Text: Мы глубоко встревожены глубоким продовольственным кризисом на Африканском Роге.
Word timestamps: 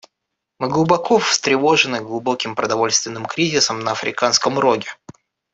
Мы 0.57 0.67
глубоко 0.67 1.19
встревожены 1.19 2.01
глубоким 2.01 2.55
продовольственным 2.55 3.27
кризисом 3.27 3.81
на 3.81 3.91
Африканском 3.91 4.57
Роге. 4.57 4.87